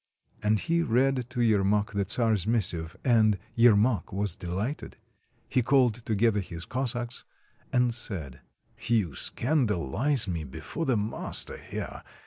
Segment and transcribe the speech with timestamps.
[0.41, 4.93] And he read to Yermak the czar's missive, and Yer mak was dehghted;
[5.47, 7.23] he called together his Cossacks,
[7.71, 8.41] and said:—
[8.89, 12.01] "You scandalize me before the master here.